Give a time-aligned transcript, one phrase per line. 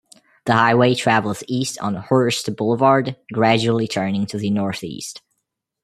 [0.45, 5.21] The highway travels east on Hurst Boulevard, gradually turning to the northeast.